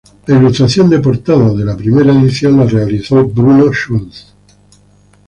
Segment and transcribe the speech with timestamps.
[0.25, 4.33] La ilustración de portada de la primera edición la realizó Bruno Schulz.